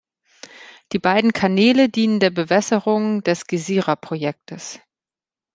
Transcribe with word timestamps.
Die 0.93 0.97
beiden 0.97 1.31
Kanäle 1.31 1.87
dienen 1.87 2.19
der 2.19 2.31
Bewässerung 2.31 3.21
des 3.21 3.45
Gezira-Projektes. 3.45 4.79